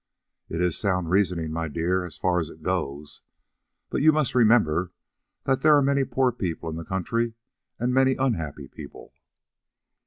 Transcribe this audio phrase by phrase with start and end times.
[0.49, 3.21] "It is sound reasoning, my dear, as far as it goes.
[3.91, 4.91] But you must remember
[5.43, 7.35] that there are many poor people in the country
[7.77, 9.13] and many unhappy people."